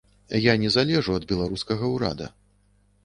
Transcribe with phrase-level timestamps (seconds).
[0.43, 2.31] Я не залежу ад беларускага ўрада.